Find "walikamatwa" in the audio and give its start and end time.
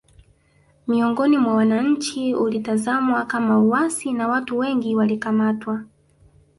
4.95-5.83